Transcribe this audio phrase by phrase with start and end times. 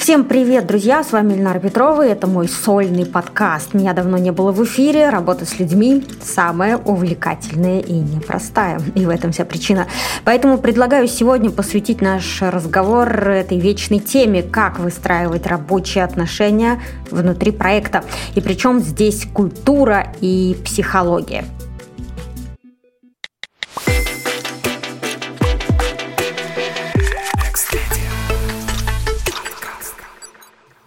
[0.00, 1.04] Всем привет, друзья!
[1.04, 3.74] С вами Ильнара Петрова, и это мой сольный подкаст.
[3.74, 8.80] Меня давно не было в эфире, работа с людьми самая увлекательная и непростая.
[8.94, 9.86] И в этом вся причина.
[10.24, 16.80] Поэтому предлагаю сегодня посвятить наш разговор этой вечной теме, как выстраивать рабочие отношения
[17.10, 18.02] внутри проекта.
[18.34, 21.44] И причем здесь культура и психология.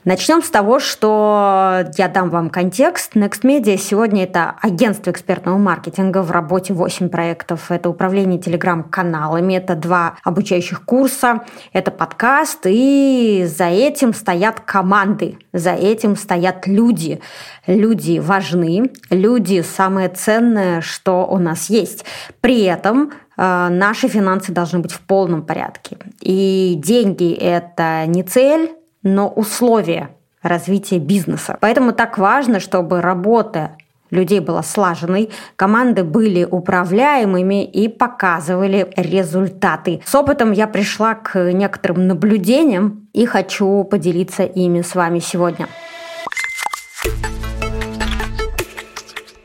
[0.05, 3.15] Начнем с того, что я дам вам контекст.
[3.15, 7.71] Next Media сегодня это агентство экспертного маркетинга в работе 8 проектов.
[7.71, 15.71] Это управление телеграм-каналами, это два обучающих курса, это подкаст, и за этим стоят команды, за
[15.71, 17.21] этим стоят люди.
[17.65, 22.03] Люди важны, люди самое ценное, что у нас есть.
[22.41, 25.95] При этом э, наши финансы должны быть в полном порядке.
[26.19, 28.69] И деньги– это не цель,
[29.03, 30.09] но условия
[30.41, 31.57] развития бизнеса.
[31.61, 33.77] Поэтому так важно, чтобы работа
[34.09, 40.01] людей была слаженной, команды были управляемыми и показывали результаты.
[40.05, 45.67] С опытом я пришла к некоторым наблюдениям и хочу поделиться ими с вами сегодня.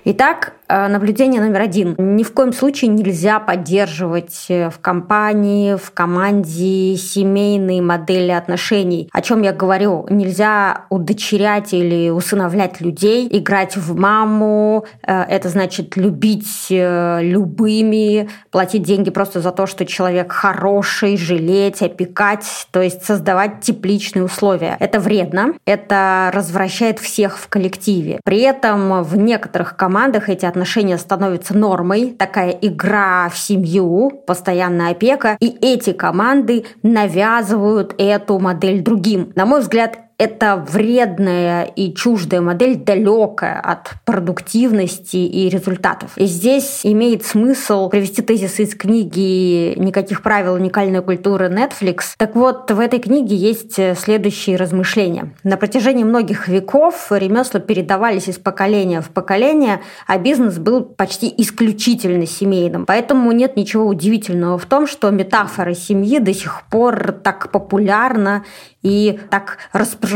[0.05, 1.95] Итак, наблюдение номер один.
[1.99, 9.09] Ни в коем случае нельзя поддерживать э, в компании, в команде семейные модели отношений.
[9.13, 10.07] О чем я говорю?
[10.11, 14.85] Нельзя удочерять или усыновлять людей, играть в маму.
[15.03, 22.69] Э, это значит любить любыми, платить деньги просто за то, что человек хороший, жалеть, опекать,
[22.71, 24.77] то есть создавать тепличные условия.
[24.81, 28.21] Это вредно, это развращает всех в коллективе.
[28.25, 34.91] При этом в некоторых командах эти отношения отношения становятся нормой, такая игра в семью, постоянная
[34.91, 39.33] опека, и эти команды навязывают эту модель другим.
[39.37, 46.11] На мой взгляд, это вредная и чуждая модель, далекая от продуктивности и результатов.
[46.17, 52.15] И здесь имеет смысл привести тезис из книги «Никаких правил уникальной культуры Netflix».
[52.19, 55.35] Так вот, в этой книге есть следующие размышления.
[55.45, 62.27] На протяжении многих веков ремесла передавались из поколения в поколение, а бизнес был почти исключительно
[62.27, 62.87] семейным.
[62.87, 68.45] Поэтому нет ничего удивительного в том, что метафора семьи до сих пор так популярна
[68.83, 70.08] и так распространена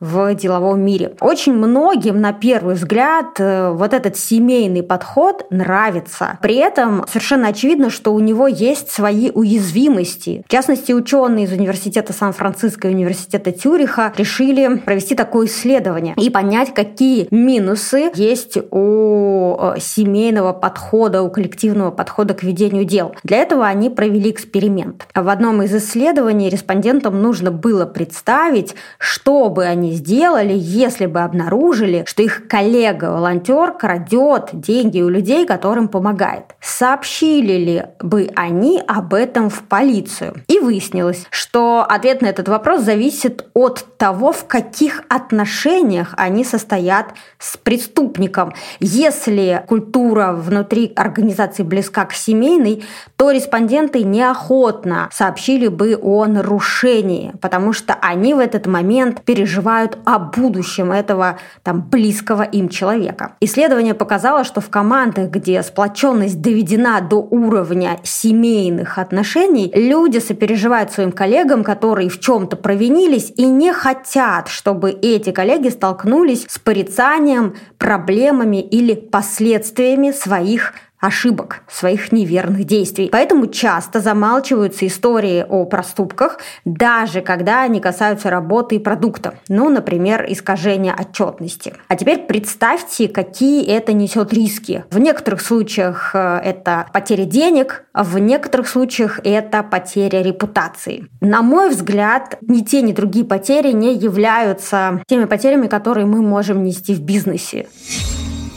[0.00, 1.14] в деловом мире.
[1.20, 6.38] Очень многим, на первый взгляд, э, вот этот семейный подход нравится.
[6.42, 10.42] При этом совершенно очевидно, что у него есть свои уязвимости.
[10.46, 16.74] В частности, ученые из Университета Сан-Франциско и Университета Тюриха решили провести такое исследование и понять,
[16.74, 23.14] какие минусы есть у э, семейного подхода, у коллективного подхода к ведению дел.
[23.22, 25.06] Для этого они провели эксперимент.
[25.14, 32.04] В одном из исследований респондентам нужно было представить, что бы они сделали, если бы обнаружили,
[32.06, 36.56] что их коллега-волонтер крадет деньги у людей, которым помогает.
[36.60, 40.42] Сообщили ли бы они об этом в полицию?
[40.48, 47.14] И выяснилось, что ответ на этот вопрос зависит от того, в каких отношениях они состоят
[47.38, 48.54] с преступником.
[48.80, 52.84] Если культура внутри организации близка к семейной,
[53.16, 58.75] то респонденты неохотно сообщили бы о нарушении, потому что они в этот момент
[59.24, 63.36] переживают о будущем этого там, близкого им человека.
[63.40, 71.12] Исследование показало, что в командах, где сплоченность доведена до уровня семейных отношений, люди сопереживают своим
[71.12, 78.60] коллегам, которые в чем-то провинились и не хотят, чтобы эти коллеги столкнулись с порицанием, проблемами
[78.60, 80.74] или последствиями своих
[81.06, 83.08] ошибок, своих неверных действий.
[83.10, 89.34] Поэтому часто замалчиваются истории о проступках, даже когда они касаются работы и продукта.
[89.48, 91.74] Ну, например, искажения отчетности.
[91.88, 94.84] А теперь представьте, какие это несет риски.
[94.90, 101.06] В некоторых случаях э, это потеря денег, а в некоторых случаях это потеря репутации.
[101.20, 106.64] На мой взгляд, ни те, ни другие потери не являются теми потерями, которые мы можем
[106.64, 107.66] нести в бизнесе.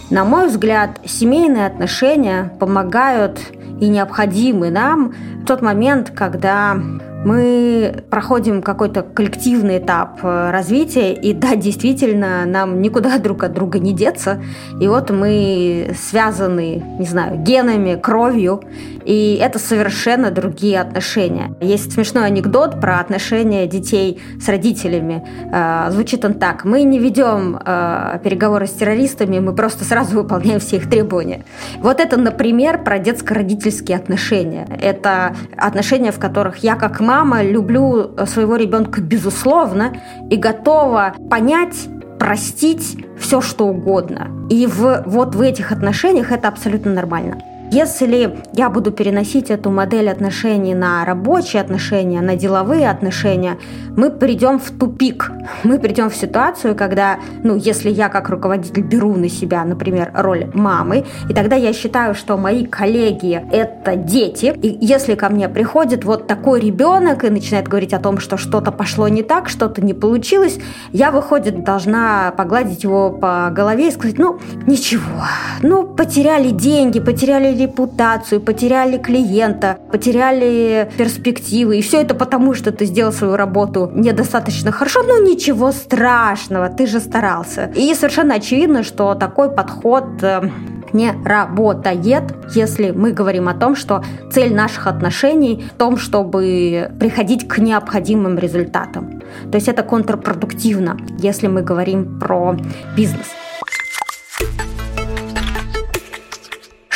[0.09, 3.39] На мой взгляд, семейные отношения помогают
[3.79, 5.13] и необходимы нам
[5.43, 6.77] в тот момент, когда
[7.25, 13.79] мы проходим какой-то коллективный этап э, развития, и да, действительно, нам никуда друг от друга
[13.79, 14.41] не деться.
[14.79, 18.61] И вот мы связаны, не знаю, генами, кровью,
[19.03, 21.53] и это совершенно другие отношения.
[21.59, 25.27] Есть смешной анекдот про отношения детей с родителями.
[25.51, 26.63] Э, звучит он так.
[26.63, 31.43] Мы не ведем э, переговоры с террористами, мы просто сразу выполняем все их требования.
[31.79, 34.67] Вот это, например, про детско-родительские отношения.
[34.81, 37.08] Это отношения, в которых я как мама
[37.41, 39.93] люблю своего ребенка безусловно
[40.29, 41.87] и готова понять,
[42.19, 44.29] простить все, что угодно.
[44.49, 47.41] И в, вот в этих отношениях это абсолютно нормально.
[47.71, 53.59] Если я буду переносить эту модель отношений на рабочие отношения, на деловые отношения,
[53.95, 55.31] мы придем в тупик.
[55.63, 60.49] Мы придем в ситуацию, когда, ну, если я как руководитель беру на себя, например, роль
[60.53, 66.05] мамы, и тогда я считаю, что мои коллеги— это дети, и если ко мне приходит
[66.05, 69.93] вот такой ребенок и начинает говорить о том, что что-то пошло не так, что-то не
[69.93, 70.59] получилось,
[70.91, 75.25] я, выходит, должна погладить его по голове и сказать, ну, ничего,
[75.61, 81.77] ну, потеряли деньги, потеряли репутацию, потеряли клиента, потеряли перспективы.
[81.77, 85.03] И все это потому, что ты сделал свою работу недостаточно хорошо.
[85.03, 87.71] Ну ничего страшного, ты же старался.
[87.75, 90.49] И совершенно очевидно, что такой подход э,
[90.93, 92.23] не работает,
[92.55, 98.37] если мы говорим о том, что цель наших отношений в том, чтобы приходить к необходимым
[98.37, 99.21] результатам.
[99.51, 102.55] То есть это контрпродуктивно, если мы говорим про
[102.95, 103.38] бизнес.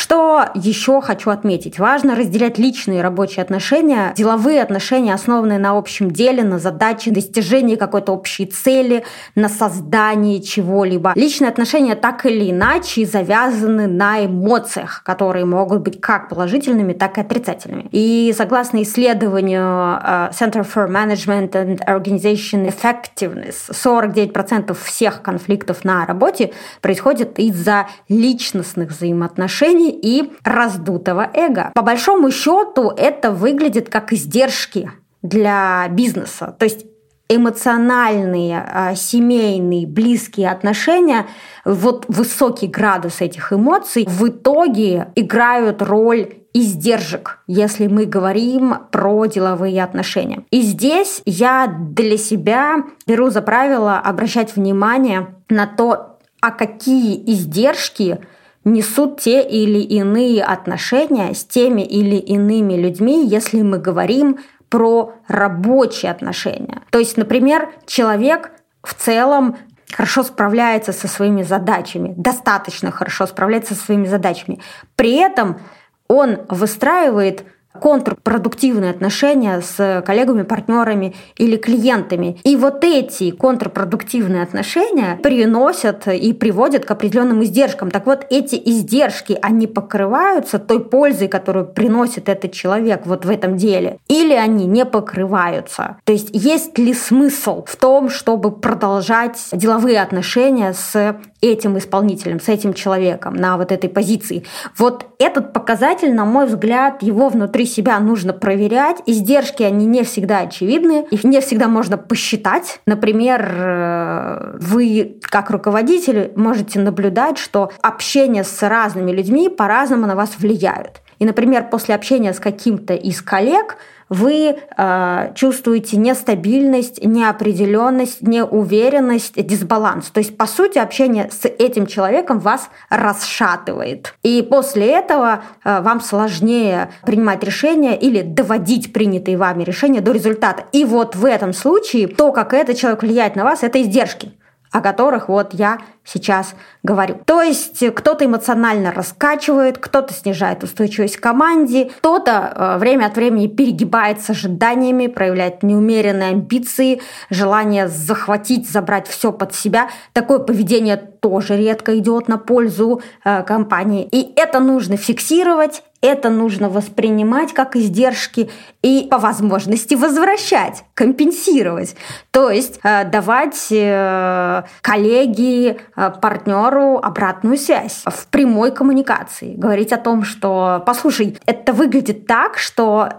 [0.04, 1.80] Что еще хочу отметить?
[1.80, 8.12] Важно разделять личные рабочие отношения, деловые отношения, основанные на общем деле, на задаче, достижении какой-то
[8.12, 9.06] общей цели,
[9.36, 11.14] на создании чего-либо.
[11.16, 17.22] Личные отношения так или иначе завязаны на эмоциях, которые могут быть как положительными, так и
[17.22, 17.88] отрицательными.
[17.94, 26.52] И согласно исследованию uh, Center for Management and Organization Effectiveness, 49% всех конфликтов на работе
[26.82, 31.72] происходит из-за личностных взаимоотношений и раздутого эго.
[31.74, 34.92] По большому счету это выглядит как издержки
[35.24, 36.56] для бизнеса.
[36.60, 36.86] То есть
[37.30, 41.26] эмоциональные, а, семейные, близкие отношения,
[41.66, 49.84] вот высокий градус этих эмоций в итоге играют роль издержек, если мы говорим про деловые
[49.84, 50.44] отношения.
[50.52, 58.20] И здесь я для себя беру за правило обращать внимание на то, а какие издержки
[58.64, 64.40] несут те или иные отношения с теми или иными людьми, если мы говорим
[64.70, 66.82] про рабочие отношения.
[66.90, 68.52] То есть, например, человек
[68.84, 69.58] в целом
[69.92, 74.60] хорошо справляется со своими задачами, достаточно хорошо справляется со своими задачами.
[74.96, 75.60] При этом
[76.08, 77.46] он выстраивает
[77.80, 82.38] контрпродуктивные отношения с коллегами, партнерами или клиентами.
[82.44, 87.92] И вот эти контрпродуктивные отношения приносят и приводят к определенным издержкам.
[87.92, 93.58] Так вот, эти издержки, они покрываются той пользой, которую приносит этот человек вот в этом
[93.58, 95.98] деле, или они не покрываются.
[96.04, 102.48] То есть есть ли смысл в том, чтобы продолжать деловые отношения с этим исполнителем, с
[102.48, 104.46] этим человеком на вот этой позиции.
[104.78, 108.98] Вот этот показатель, на мой взгляд, его внутри себя нужно проверять.
[109.06, 112.82] Издержки, они не всегда очевидны, их не всегда можно посчитать.
[112.86, 120.32] Например, э, вы как руководитель можете наблюдать, что общение с разными людьми по-разному на вас
[120.38, 121.02] влияют.
[121.20, 123.78] И, например, после общения с каким-то из коллег–
[124.10, 130.10] вы э, чувствуете нестабильность, неопределенность, неуверенность, дисбаланс.
[130.10, 134.14] То есть, по сути, общение с этим человеком вас расшатывает.
[134.24, 140.66] И после этого э, вам сложнее принимать решения или доводить принятые вами решения до результата.
[140.72, 144.34] И вот в этом случае то, как этот человек влияет на вас, это издержки
[144.74, 147.20] о которых вот я сейчас говорю.
[147.26, 154.22] То есть кто-то эмоционально раскачивает, кто-то снижает устойчивость команде, кто-то э, время от времени перегибает
[154.22, 159.90] с ожиданиями, проявляет неумеренные амбиции, желание захватить, забрать все под себя.
[160.14, 164.08] Такое поведение тоже редко идет на пользу э, компании.
[164.12, 168.50] И это нужно фиксировать, это нужно воспринимать как издержки
[168.82, 171.96] и по возможности возвращать, компенсировать.
[172.32, 179.56] То есть э, давать э, коллеге, э, партнеру обратную связь в прямой коммуникации.
[179.56, 183.10] Говорить о том, что, послушай, это выглядит так, что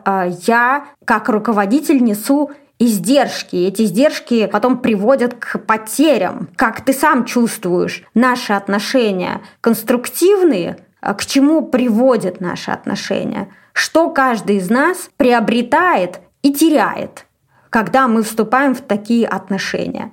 [0.46, 3.56] я как руководитель несу издержки.
[3.56, 6.48] Эти издержки потом приводят к потерям.
[6.56, 14.56] Как ты сам чувствуешь, наши отношения конструктивные, а к чему приводят наши отношения, что каждый
[14.56, 17.26] из нас приобретает и теряет,
[17.70, 20.10] когда мы вступаем в такие отношения.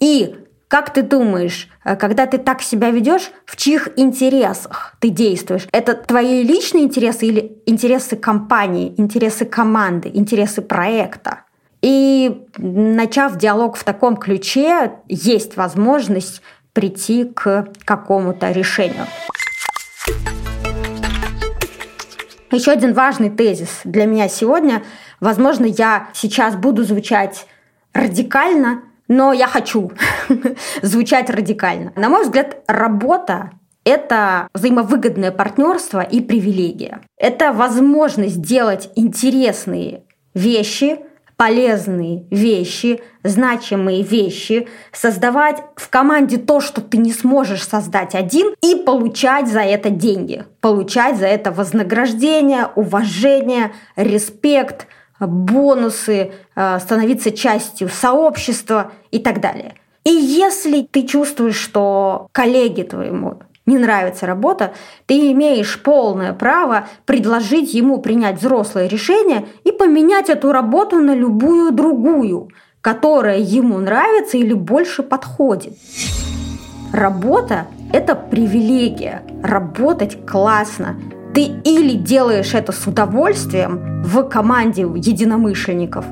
[0.00, 0.36] И
[0.72, 5.68] как ты думаешь, э, когда ты так себя ведешь, в чьих интересах ты действуешь?
[5.70, 11.40] Это твои личные интересы или интересы компании, интересы команды, интересы проекта?
[11.82, 16.40] И начав диалог в таком ключе, есть возможность
[16.72, 19.04] прийти к какому-то решению.
[22.50, 24.82] Еще один важный тезис для меня сегодня.
[25.20, 27.46] Возможно, я сейчас буду звучать
[27.92, 29.92] радикально, но я хочу
[30.82, 31.92] звучать радикально.
[31.96, 33.50] На мой взгляд, работа
[33.84, 37.00] это взаимовыгодное партнерство и привилегия.
[37.16, 40.04] Это возможность делать интересные
[40.34, 41.00] вещи,
[41.36, 48.76] полезные вещи, значимые вещи, создавать в команде то, что ты не сможешь создать один, и
[48.76, 54.86] получать за это деньги, получать за это вознаграждение, уважение, респект,
[55.26, 59.74] бонусы, э, становиться частью сообщества и так далее.
[60.04, 64.72] И если ты чувствуешь, что коллеги твоему не нравится работа,
[65.06, 71.72] ты имеешь полное право предложить ему принять взрослое решение и поменять эту работу на любую
[71.72, 72.48] другую,
[72.80, 75.74] которая ему нравится или больше подходит.
[76.92, 79.22] Работа– это привилегия.
[79.42, 80.96] Работать классно.
[81.34, 86.04] Ты или делаешь это с удовольствием в команде единомышленников,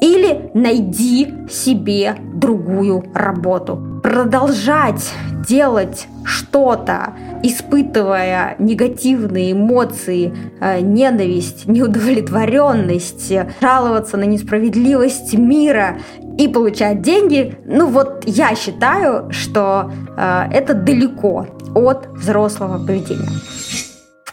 [0.00, 4.00] или найди себе другую работу.
[4.02, 5.12] Продолжать
[5.46, 15.98] делать что-то, испытывая негативные эмоции, э, ненависть, неудовлетворенность, жаловаться на несправедливость мира
[16.38, 23.28] и получать деньги, ну вот я считаю, что э, это далеко от взрослого поведения.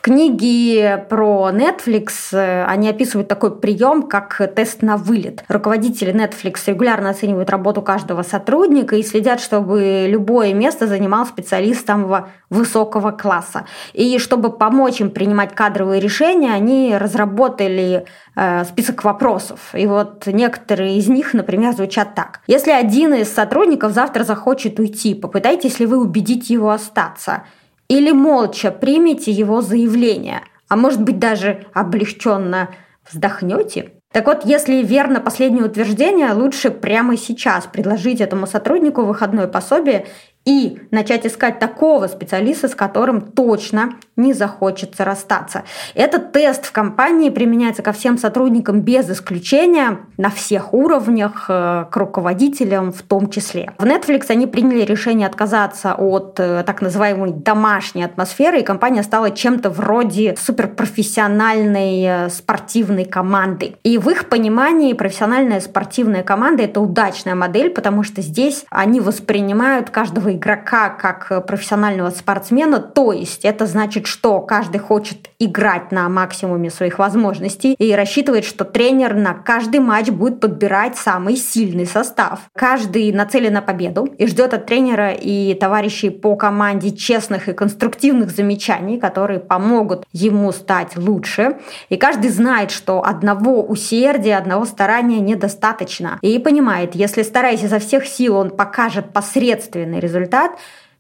[0.02, 5.44] Книге про Netflix э, они описывают такой прием, как тест на вылет.
[5.48, 12.30] Руководители Netflix регулярно оценивают работу каждого сотрудника и следят, чтобы любое место занимал специалист самого
[12.50, 13.66] высокого класса.
[13.94, 18.06] И чтобы помочь им принимать кадровые решения, они разработали
[18.36, 19.60] э, список вопросов.
[19.76, 22.42] И вот некоторые из них, например, звучат так.
[22.48, 27.44] Если один из сотрудников завтра захочет уйти, попытайтесь ли вы убедить его остаться–
[27.92, 32.70] или молча примете его заявление, а может быть даже облегченно
[33.06, 33.92] вздохнете?
[34.14, 40.06] Так вот, если верно последнее утверждение, лучше прямо сейчас предложить этому сотруднику выходное пособие
[40.46, 45.64] и начать искать такого специалиста, с которым точно не захочется расстаться.
[45.96, 51.98] Этот тест в компании применяется ко всем сотрудникам без исключения, на всех уровнях, э, к
[51.98, 53.72] руководителям в том числе.
[53.78, 59.32] В Netflix они приняли решение отказаться от э, так называемой домашней атмосферы, и компания стала
[59.32, 63.76] чем-то вроде суперпрофессиональной э, спортивной команды.
[63.84, 69.90] И в их понимании профессиональная спортивная команда– это удачная модель, потому что здесь они воспринимают
[69.90, 76.08] каждого игрока как э, профессионального спортсмена, то есть это значит, что каждый хочет играть на
[76.10, 82.42] максимуме своих возможностей и рассчитывает, что тренер на каждый матч будет подбирать самый сильный состав.
[82.56, 88.32] Каждый нацелен на победу и ждет от тренера и товарищей по команде честных и конструктивных
[88.32, 91.58] замечаний, которые помогут ему стать лучше.
[91.90, 96.20] И каждый знает, что одного усердия, одного старания недостаточно.
[96.22, 100.52] И понимает, если стараясь изо всех сил, он покажет посредственный результат, результат,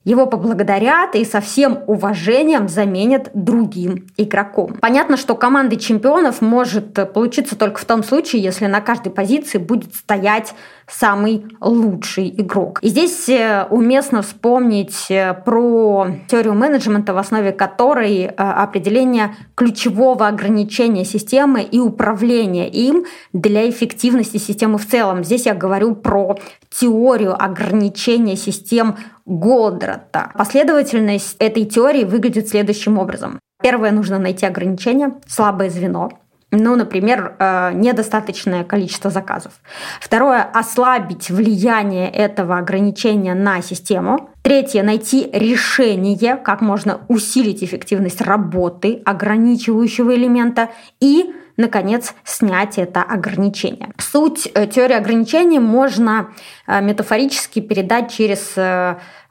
[0.04, 4.78] его поблагодарят и со всем уважением заменят другим игроком.
[4.82, 9.94] Понятно, что команды чемпионов может получиться только в том случае, если на каждой позиции будет
[9.94, 10.56] стоять
[10.92, 12.80] самый лучший игрок.
[12.82, 20.28] И здесь э, уместно вспомнить э, про теорию менеджмента, в основе которой э, определение ключевого
[20.28, 25.24] ограничения системы и управления им для эффективности системы в целом.
[25.24, 26.38] Здесь я говорю про
[26.70, 28.96] теорию ограничения систем
[29.26, 30.32] Голдрата.
[30.36, 33.40] Последовательность этой теории выглядит следующим образом.
[33.62, 36.10] Первое, нужно найти ограничение, слабое звено.
[36.52, 39.54] Ну, например, э, недостаточное количество заказов.
[40.02, 44.30] Второе– ослабить влияние этого ограничения на систему.
[44.42, 50.70] Третье– найти решение, как можно усилить эффективность работы ограничивающего элемента.
[51.00, 53.94] И наконец, снять это ограничение.
[53.98, 56.32] Суть э, теории ограничений можно
[56.68, 58.56] э, метафорически передать через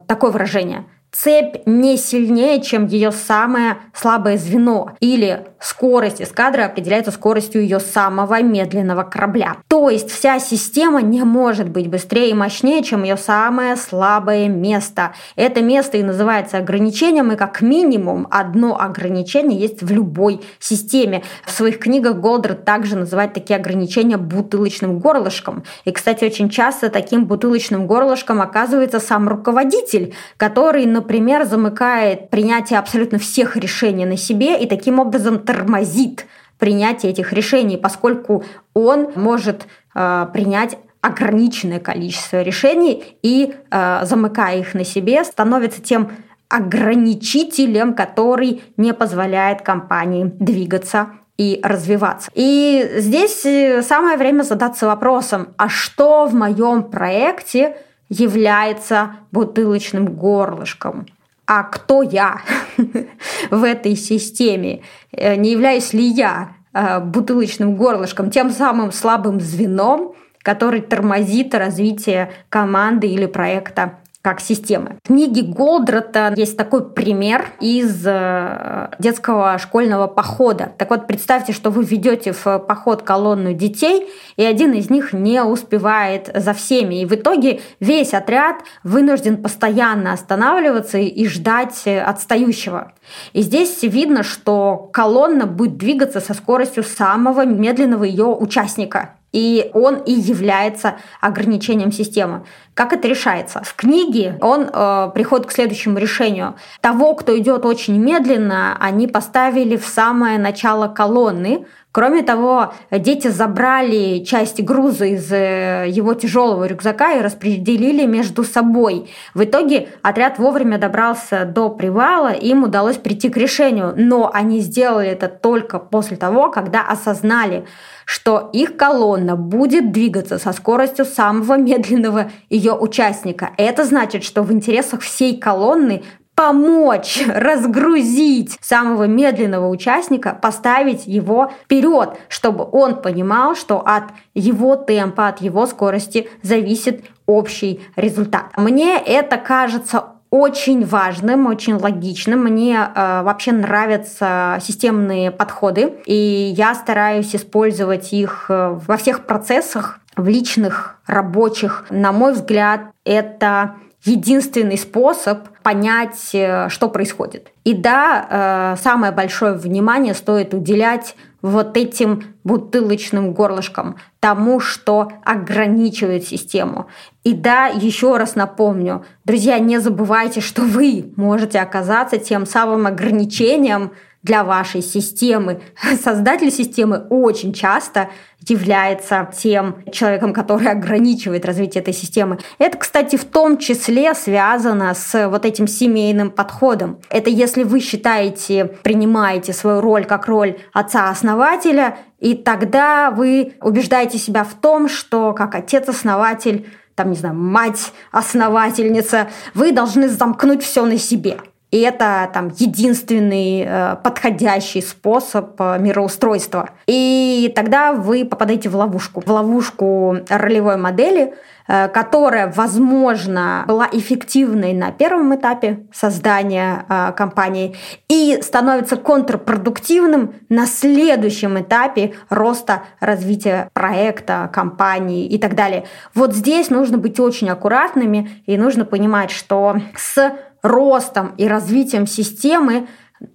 [0.07, 4.93] такое выражение– цепь не сильнее, чем ее самое слабое звено.
[5.01, 9.57] Или скорость эскадры определяется скоростью ее самого медленного корабля.
[9.69, 15.13] То есть вся система не может быть быстрее и мощнее, чем ее самое слабое место.
[15.37, 21.23] Это место и называется ограничением, и как минимум одно ограничение есть в любой системе.
[21.45, 25.65] В своих книгах Голдер также называет такие ограничения бутылочным горлышком.
[25.85, 33.19] И, кстати, очень часто таким бутылочным горлышком оказывается сам руководитель, который, например, замыкает принятие абсолютно
[33.19, 36.27] всех решений на себе и таким образом тормозит
[36.59, 44.75] принятие этих решений, поскольку он может э, принять ограниченное количество решений и, э, замыкая их
[44.75, 46.11] на себе, становится тем
[46.49, 51.07] ограничителем, который не позволяет компании двигаться
[51.39, 52.31] и развиваться.
[52.35, 57.77] И здесь э, самое время задаться вопросом, а что в моем проекте
[58.11, 61.07] является бутылочным горлышком?
[61.47, 62.43] А кто я
[63.51, 64.83] в этой системе?
[65.13, 72.33] Э, не являюсь ли я э, бутылочным горлышком, тем самым слабым звеном, который тормозит развитие
[72.51, 74.97] команды или проекта как системы.
[75.03, 80.73] В книге Голдрата есть такой пример из э, детского школьного похода.
[80.77, 85.43] Так вот, представьте, что вы ведете в поход колонну детей, и один из них не
[85.43, 86.97] успевает за всеми.
[86.97, 92.93] И в итоге весь отряд вынужден постоянно останавливаться и ждать отстающего.
[93.33, 99.15] И здесь видно, что колонна будет двигаться со скоростью самого медленного ее участника.
[99.33, 102.45] И он и является ограничением системы.
[102.81, 103.61] Как это решается?
[103.63, 106.55] В книге он э, приходит к следующему решению.
[106.81, 114.23] Того, кто идет очень медленно, они поставили в самое начало колонны, Кроме того, дети забрали
[114.23, 119.11] часть груза из э, его тяжелого рюкзака и распределили между собой.
[119.35, 123.93] В итоге отряд вовремя добрался до привала, и им удалось прийти к решению.
[123.97, 127.65] Но они сделали это только после того, когда осознали,
[128.05, 133.51] что их колонна будет двигаться со скоростью самого медленного ее участника.
[133.57, 136.03] Это значит, что в интересах всей колонны
[136.35, 145.29] помочь разгрузить самого медленного участника, поставить его вперед, чтобы он понимал, что от его темпа,
[145.29, 148.47] от его скорости зависит общий результат.
[148.57, 152.45] Мне это кажется очень важным, очень логичным.
[152.45, 160.00] Мне э, вообще нравятся системные подходы, и я стараюсь использовать их э, во всех процессах,
[160.17, 161.87] в личных, рабочих.
[161.91, 167.53] На мой взгляд, это единственный способ понять, э, что происходит.
[167.65, 176.27] И да, э, самое большое внимание стоит уделять вот этим бутылочным горлышкам, тому, что ограничивает
[176.27, 176.87] систему.
[177.25, 183.93] И да, еще раз напомню, друзья, не забывайте, что вы можете оказаться тем самым ограничением,
[184.23, 185.63] для вашей системы.
[186.03, 188.11] Создатель системы очень часто
[188.49, 192.39] является тем человеком, который ограничивает развитие этой системы.
[192.59, 197.01] Это, кстати, в том числе связано с вот этим семейным подходом.
[197.11, 204.45] Это если вы считаете, принимаете свою роль как роль отца-основателя, и тогда вы убеждаете себя
[204.45, 211.39] в том, что как отец-основатель там, не знаю, мать-основательница, вы должны замкнуть все на себе.
[211.71, 216.71] И это там единственный э, подходящий способ э, мироустройства.
[216.87, 219.23] И тогда вы попадаете в ловушку.
[219.25, 221.33] В ловушку ролевой модели,
[221.69, 226.85] э, которая, возможно, была эффективной на первом этапе создания
[227.17, 227.77] компании
[228.09, 235.85] и становится контрпродуктивным на следующем этапе роста развития проекта, компании и так далее.
[236.15, 242.87] Вот здесь нужно быть очень аккуратными и нужно понимать, что с ростом и развитием системы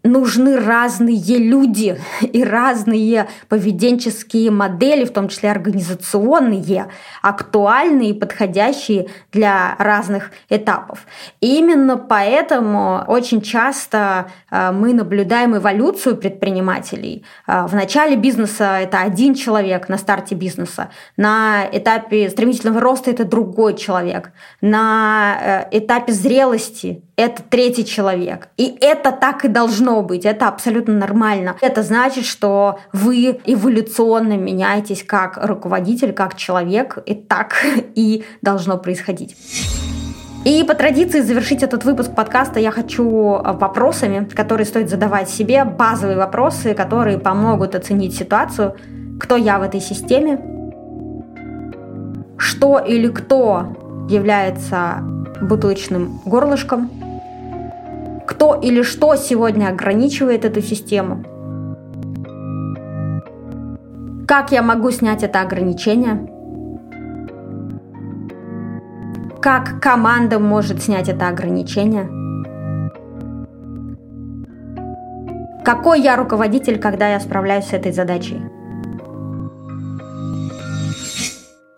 [0.03, 6.87] нужны разные люди и разные поведенческие модели, в том числе организационные,
[7.21, 11.05] актуальные и подходящие для разных этапов.
[11.39, 17.23] И именно поэтому очень часто э, мы наблюдаем эволюцию предпринимателей.
[17.47, 23.23] Э, в начале бизнеса это один человек на старте бизнеса, на этапе стремительного роста это
[23.23, 28.49] другой человек, на э, этапе зрелости это третий человек.
[28.57, 31.55] И это так и должно быть, это абсолютно нормально.
[31.61, 37.55] Это значит, что вы эволюционно меняетесь как руководитель, как человек, и так
[37.95, 39.35] и должно происходить.
[40.43, 46.17] И по традиции завершить этот выпуск подкаста я хочу вопросами, которые стоит задавать себе, базовые
[46.17, 48.75] вопросы, которые помогут оценить ситуацию,
[49.19, 50.39] кто я в этой системе,
[52.37, 54.99] что или кто является
[55.41, 56.91] бутылочным горлышком,
[58.25, 61.23] кто или что сегодня ограничивает эту систему?
[64.27, 66.31] Как я могу снять это ограничение?
[69.41, 72.09] Как команда может снять это ограничение?
[75.63, 78.41] Какой я руководитель, когда я справляюсь с этой задачей?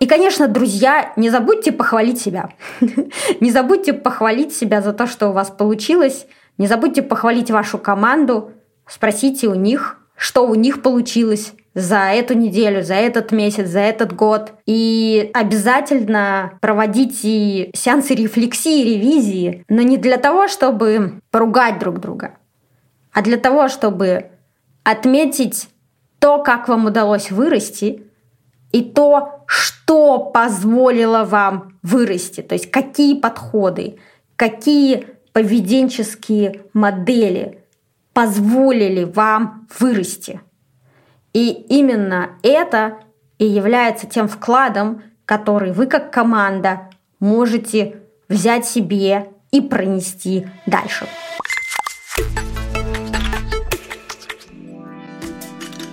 [0.07, 2.49] Конечно, друзья, не забудьте похвалить себя.
[3.39, 6.25] не забудьте похвалить себя за то, что у вас получилось.
[6.57, 8.51] Не забудьте похвалить вашу команду.
[8.87, 14.15] Спросите у них, что у них получилось за эту неделю, за этот месяц, за этот
[14.15, 14.53] год.
[14.65, 22.31] И обязательно проводите сеансы рефлексии, ревизии, но не для того, чтобы поругать друг друга,
[23.13, 24.31] а для того, чтобы
[24.83, 25.69] отметить
[26.17, 28.06] то, как вам удалось вырасти,
[28.71, 33.97] и то, что позволило вам вырасти, то есть какие подходы,
[34.35, 37.63] какие поведенческие модели
[38.13, 40.41] позволили вам вырасти.
[41.33, 42.97] И именно это
[43.37, 51.07] и является тем вкладом, который вы как команда можете взять себе и пронести дальше.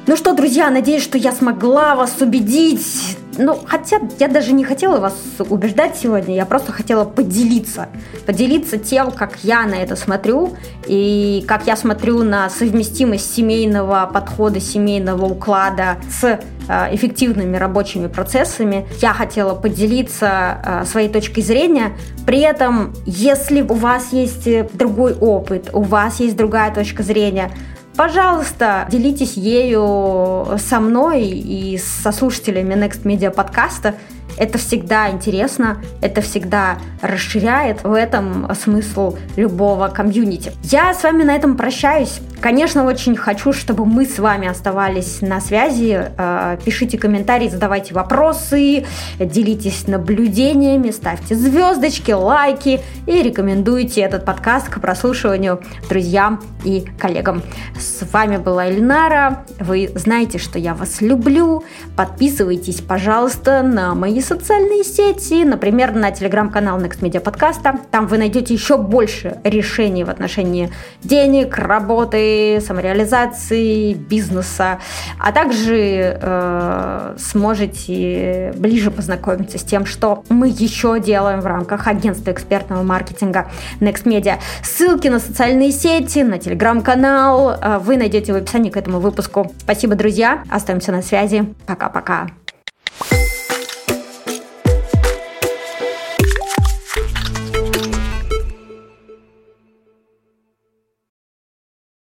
[0.06, 3.16] Ну что, друзья, надеюсь, что я смогла вас убедить.
[3.38, 7.88] Ну, хотя я даже не хотела вас убеждать сегодня, я просто хотела поделиться.
[8.26, 14.60] Поделиться тем, как я на это смотрю, и как я смотрю на совместимость семейного подхода,
[14.60, 16.38] семейного уклада с
[16.68, 18.86] э, эффективными рабочими процессами.
[19.00, 21.92] Я хотела поделиться э, своей точкой зрения.
[22.26, 27.50] При этом, если у вас есть другой опыт, у вас есть другая точка зрения,
[27.96, 33.94] Пожалуйста, делитесь ею со мной и со слушателями Next Media подкаста.
[34.36, 40.52] Это всегда интересно, это всегда расширяет в этом смысл любого комьюнити.
[40.62, 42.20] Я с вами на этом прощаюсь.
[42.40, 46.10] Конечно, очень хочу, чтобы мы с вами оставались на связи.
[46.18, 48.84] Э, пишите комментарии, задавайте вопросы,
[49.18, 57.42] делитесь наблюдениями, ставьте звездочки, лайки и рекомендуйте этот подкаст к прослушиванию друзьям и коллегам.
[57.78, 59.44] С вами была Эльнара.
[59.58, 61.64] Вы знаете, что я вас люблю.
[61.96, 67.78] Подписывайтесь, пожалуйста, на мои социальные сети, например, на телеграм-канал Next Media подкаста.
[67.90, 70.70] Там вы найдете еще больше решений в отношении
[71.02, 74.78] денег, работы, самореализации, бизнеса,
[75.20, 82.32] а также э, сможете ближе познакомиться с тем, что мы еще делаем в рамках агентства
[82.32, 83.46] экспертного маркетинга
[83.80, 84.38] Next Media.
[84.62, 89.52] Ссылки на социальные сети, на телеграм-канал э, вы найдете в описании к этому выпуску.
[89.58, 90.42] Спасибо, друзья.
[90.50, 91.44] Остаемся на связи.
[91.66, 92.43] Пока-пока.